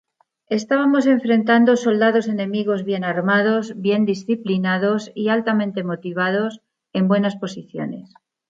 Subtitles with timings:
[0.59, 8.11] Estábamos enfrentando soldados enemigos bien armados, bien disciplinados y altamente motivados en buenas posiciones.